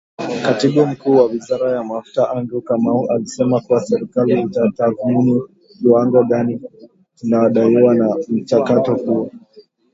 [0.43, 5.41] Katibu Mkuu wa Wizara ya Mafuta Andrew Kamau alisema kuwa serikali inatathmini
[5.81, 6.61] kiwango gani
[7.15, 9.31] kinadaiwa na mchakato huo.